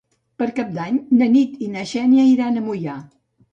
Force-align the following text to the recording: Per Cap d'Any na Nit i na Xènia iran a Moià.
Per 0.41 0.45
Cap 0.59 0.71
d'Any 0.77 0.97
na 1.19 1.27
Nit 1.35 1.63
i 1.67 1.69
na 1.77 1.85
Xènia 1.93 2.27
iran 2.33 2.61
a 2.63 2.67
Moià. 2.73 2.99